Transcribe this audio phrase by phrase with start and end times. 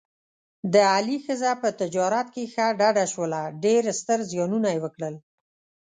[0.73, 5.15] د علي ښځه په تجارت کې ښه ډډه شوله، ډېر ستر زیانونه یې وکړل.